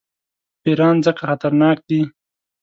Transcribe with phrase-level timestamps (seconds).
[0.61, 2.01] پیران ځکه خطرناک دي.